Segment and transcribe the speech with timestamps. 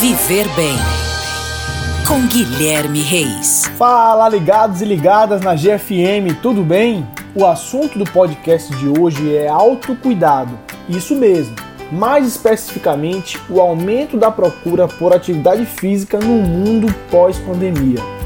[0.00, 0.76] Viver Bem.
[2.06, 3.64] Com Guilherme Reis.
[3.76, 7.04] Fala, ligados e ligadas na GFM, tudo bem?
[7.34, 10.56] O assunto do podcast de hoje é autocuidado.
[10.88, 11.56] Isso mesmo.
[11.90, 18.17] Mais especificamente, o aumento da procura por atividade física no mundo pós-pandemia.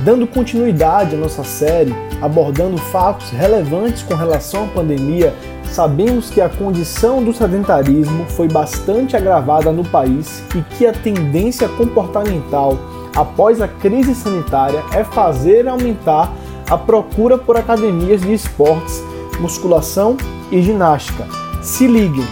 [0.00, 5.32] Dando continuidade à nossa série, abordando fatos relevantes com relação à pandemia
[5.74, 11.68] sabemos que a condição do sedentarismo foi bastante agravada no país e que a tendência
[11.68, 12.78] comportamental
[13.14, 16.32] após a crise sanitária é fazer aumentar
[16.70, 19.02] a procura por academias de esportes,
[19.40, 20.16] musculação
[20.50, 21.26] e ginástica.
[21.60, 22.24] Se liguem!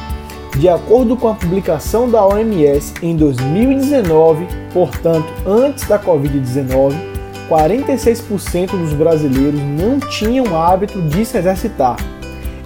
[0.57, 7.12] De acordo com a publicação da OMS em 2019, portanto antes da Covid-19,
[7.53, 11.97] 46% dos brasileiros não tinham hábito de se exercitar.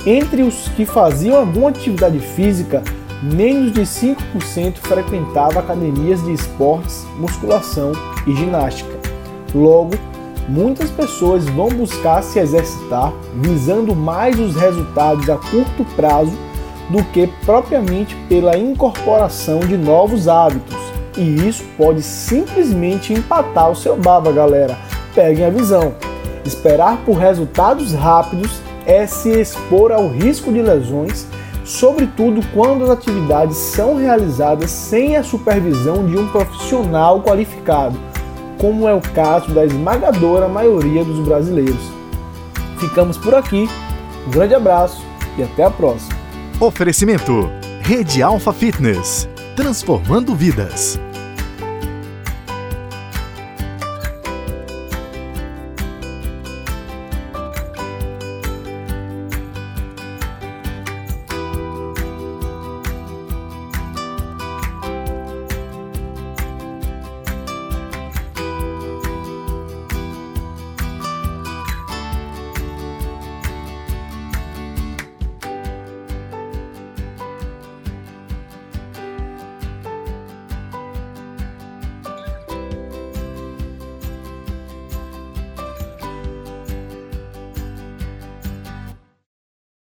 [0.06, 2.84] Entre os que faziam alguma atividade física,
[3.20, 7.91] menos de 5% frequentava academias de esportes, musculação
[8.28, 8.96] e ginástica.
[9.52, 9.94] Logo,
[10.48, 16.33] muitas pessoas vão buscar se exercitar visando mais os resultados a curto prazo
[16.91, 20.86] do que propriamente pela incorporação de novos hábitos.
[21.17, 24.77] E isso pode simplesmente empatar o seu baba, galera.
[25.14, 25.95] Peguem a visão.
[26.45, 31.27] Esperar por resultados rápidos é se expor ao risco de lesões,
[31.64, 37.98] sobretudo quando as atividades são realizadas sem a supervisão de um profissional qualificado,
[38.58, 41.91] como é o caso da esmagadora maioria dos brasileiros.
[42.78, 43.69] Ficamos por aqui,
[44.27, 45.05] um grande abraço
[45.36, 46.14] e até a próxima.
[46.61, 47.51] Oferecimento:
[47.83, 51.01] Rede Alfa Fitness transformando vidas.